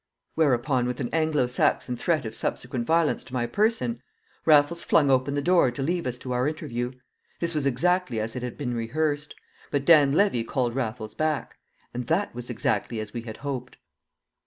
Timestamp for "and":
11.93-12.07